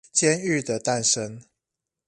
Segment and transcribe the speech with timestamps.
[0.15, 1.43] 監獄的誕生